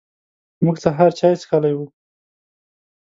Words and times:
موږ 0.63 0.75
سهار 0.83 1.11
چای 1.19 1.33
څښلی 1.41 1.73
و. 1.77 1.79